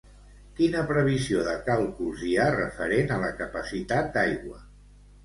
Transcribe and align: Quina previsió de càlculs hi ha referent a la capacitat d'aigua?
Quina 0.59 0.79
previsió 0.91 1.43
de 1.47 1.53
càlculs 1.67 2.23
hi 2.29 2.31
ha 2.37 2.47
referent 2.55 3.13
a 3.17 3.19
la 3.25 3.29
capacitat 3.43 4.11
d'aigua? 4.17 4.65